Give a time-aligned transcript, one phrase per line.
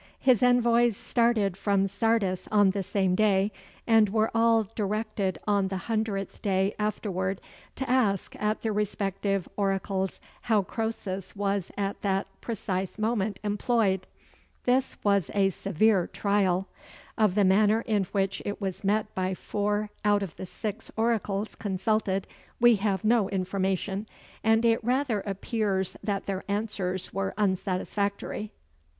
[0.19, 3.51] His envoys started from Sardis on the same day,
[3.85, 7.39] and were all directed on the hundredth day afterward
[7.75, 10.19] to ask at the respective oracles
[10.49, 14.07] how Croesus was at that precise moment employed.
[14.63, 16.67] This was a severe trial:
[17.15, 21.53] of the manner in which it was met by four out of the six oracles
[21.53, 22.25] consulted
[22.59, 24.07] we have no information,
[24.43, 28.51] and it rather appears that their answers were unsatisfactory.